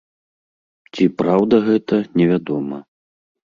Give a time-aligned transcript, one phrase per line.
[0.97, 2.83] Ці праўда гэта, невядома.